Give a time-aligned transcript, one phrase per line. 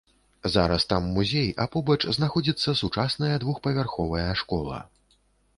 [0.53, 4.83] Зараз там музей, а побач знаходзіцца сучасная двухпавярховая школа.